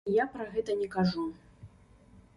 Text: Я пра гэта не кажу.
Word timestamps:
Я 0.13 0.23
пра 0.35 0.47
гэта 0.55 0.77
не 0.79 0.87
кажу. 0.95 1.27